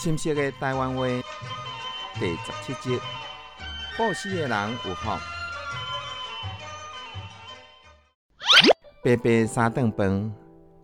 [0.00, 1.06] 新式的台湾话
[2.18, 2.98] 第十七集，
[3.98, 5.10] 报喜的人有福。
[9.04, 10.32] 白白三顿饭，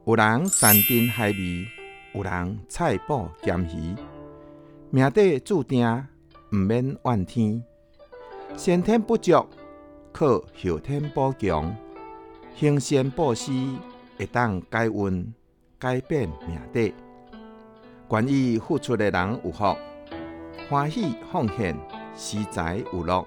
[0.05, 1.67] 有人山珍海味，
[2.13, 3.97] 有人菜脯咸鱼。
[4.91, 6.07] 命底注定
[6.53, 7.65] 毋免怨天，
[8.55, 9.49] 先天不足，
[10.13, 10.27] 靠
[10.63, 11.75] 后天补强。
[12.55, 13.79] 行善报喜，
[14.19, 15.33] 会当改运，
[15.79, 16.95] 改变命底。
[18.11, 19.77] 愿意付出的人有福，
[20.71, 21.77] 欢喜奉献，
[22.15, 23.27] 施财有乐。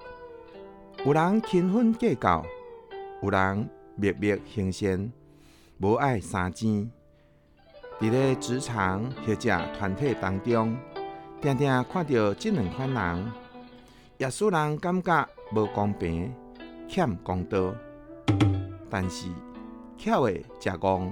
[1.05, 2.41] 有人勤奋计较，
[3.21, 5.11] 有人默默行善，
[5.79, 6.89] 无爱相争。
[7.99, 10.77] 伫咧职场或者团体当中，
[11.41, 13.31] 常常看到这两款人，
[14.17, 16.33] 也使人感觉无公平，
[16.87, 17.75] 欠公道。
[18.89, 19.27] 但是
[19.97, 21.09] 巧的食戆，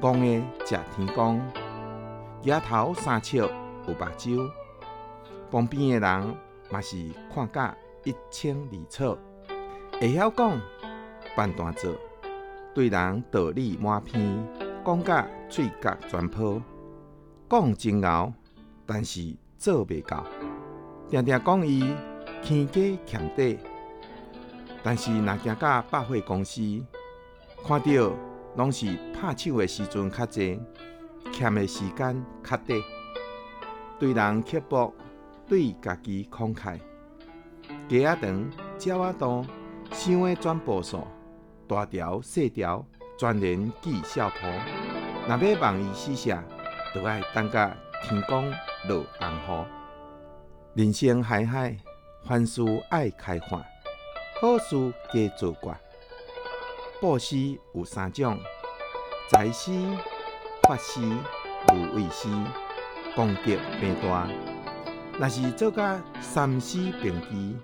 [0.00, 1.38] 戆的食天公。
[2.44, 3.48] 举头三尺有
[3.86, 4.50] 目睭，
[5.50, 6.36] 旁边的人
[6.70, 9.18] 嘛是看甲一清二楚，
[9.98, 10.60] 会晓讲
[11.34, 11.94] 办大做，
[12.74, 14.46] 对人道理满篇，
[14.84, 16.60] 讲甲嘴角全破，
[17.48, 18.30] 讲真敖，
[18.84, 20.22] 但是做袂到，
[21.10, 21.94] 常常讲伊
[22.42, 23.58] 欠家欠底，
[24.82, 26.60] 但是若行到百货公司，
[27.66, 28.12] 看到
[28.56, 30.60] 拢是拍手的时阵较济。
[31.34, 32.80] 欠的时间较短，
[33.98, 34.94] 对人刻薄，
[35.48, 36.78] 对家己慷慨。
[37.88, 39.44] 鸡仔长，鸟仔肚，
[39.90, 41.04] 想的全部数，
[41.66, 42.86] 大条细条，
[43.18, 44.36] 全然记小谱。
[45.26, 46.38] 若要望伊施舍，
[46.94, 48.44] 就爱等甲天光
[48.88, 49.66] 落红雨。
[50.74, 51.76] 人生海海，
[52.24, 53.58] 凡事爱开发，
[54.40, 55.76] 好事加做挂。
[57.02, 58.38] 报喜有三种，
[59.28, 59.84] 财喜。
[60.66, 61.00] 法师、
[61.74, 62.26] 无畏师、
[63.14, 64.26] 功德变大。
[65.18, 67.56] 若是做甲三世并齐，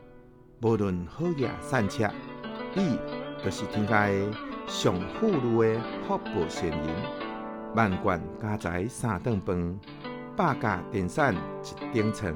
[0.61, 2.11] 无论好野善恶，
[2.75, 2.99] 你
[3.43, 4.33] 就是天下的
[4.67, 6.81] 上富裕的福报仙人。
[7.75, 9.81] 万贯家财三顿饭，
[10.37, 12.35] 百家电产一顶床。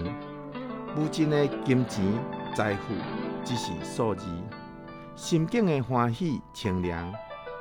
[0.97, 2.05] 无尽的金钱
[2.55, 2.95] 财富
[3.45, 4.25] 只是数字，
[5.15, 7.13] 心境的欢喜清凉，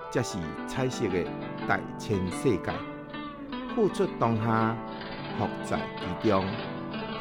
[0.09, 0.38] 才是
[0.68, 1.25] 彩色的
[1.68, 2.93] 大千世界。
[3.75, 4.75] 付出当下，
[5.38, 5.79] 福在
[6.22, 6.45] 其中。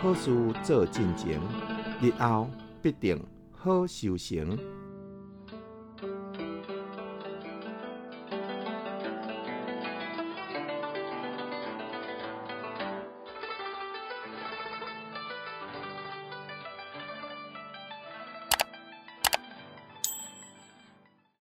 [0.02, 0.30] 好事
[0.62, 1.40] 做进前，
[2.00, 2.48] 日后
[2.82, 3.18] 必定
[3.52, 4.58] 好收成。